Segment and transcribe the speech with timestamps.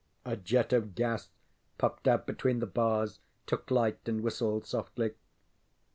[0.25, 1.29] A jet of gas
[1.77, 5.11] puffed out between the bars, took light and whistled softly.